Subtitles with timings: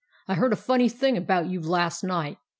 [0.27, 2.39] "I heard a funny thing about you last night.